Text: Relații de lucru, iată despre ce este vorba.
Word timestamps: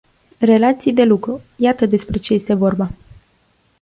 Relații 0.39 0.93
de 0.93 1.03
lucru, 1.03 1.41
iată 1.55 1.85
despre 1.85 2.17
ce 2.17 2.33
este 2.33 2.53
vorba. 2.53 2.91